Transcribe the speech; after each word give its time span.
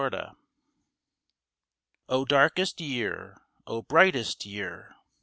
i865 0.01 0.35
O 2.09 2.25
DARKEST 2.25 2.81
Year! 2.81 3.37
O 3.67 3.83
brightest 3.83 4.47
Year! 4.47 4.95